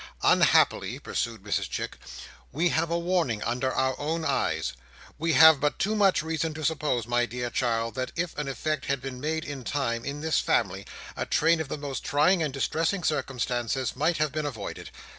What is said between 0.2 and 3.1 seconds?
"Unhappily," pursued Mrs Chick, "we have a